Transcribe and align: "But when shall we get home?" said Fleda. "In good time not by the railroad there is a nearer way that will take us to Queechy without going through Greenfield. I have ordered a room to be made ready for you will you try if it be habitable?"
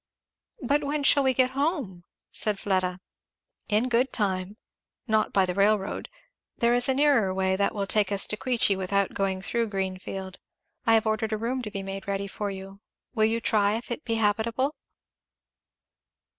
"But 0.63 0.83
when 0.83 1.03
shall 1.03 1.21
we 1.21 1.35
get 1.35 1.51
home?" 1.51 2.05
said 2.31 2.57
Fleda. 2.57 2.99
"In 3.69 3.87
good 3.87 4.11
time 4.11 4.57
not 5.05 5.31
by 5.31 5.45
the 5.45 5.53
railroad 5.53 6.09
there 6.57 6.73
is 6.73 6.89
a 6.89 6.95
nearer 6.95 7.31
way 7.31 7.55
that 7.55 7.75
will 7.75 7.85
take 7.85 8.11
us 8.11 8.25
to 8.25 8.35
Queechy 8.35 8.75
without 8.75 9.13
going 9.13 9.43
through 9.43 9.67
Greenfield. 9.67 10.39
I 10.87 10.95
have 10.95 11.05
ordered 11.05 11.33
a 11.33 11.37
room 11.37 11.61
to 11.61 11.69
be 11.69 11.83
made 11.83 12.07
ready 12.07 12.25
for 12.27 12.49
you 12.49 12.81
will 13.13 13.25
you 13.25 13.39
try 13.39 13.75
if 13.75 13.91
it 13.91 14.03
be 14.03 14.15
habitable?" 14.15 14.73